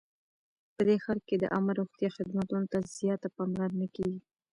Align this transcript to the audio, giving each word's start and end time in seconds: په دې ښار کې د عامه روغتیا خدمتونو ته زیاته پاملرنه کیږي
په 0.75 0.81
دې 0.87 0.95
ښار 1.03 1.19
کې 1.27 1.35
د 1.39 1.43
عامه 1.53 1.73
روغتیا 1.79 2.09
خدمتونو 2.17 2.65
ته 2.71 2.77
زیاته 2.97 3.27
پاملرنه 3.37 3.87
کیږي 3.95 4.21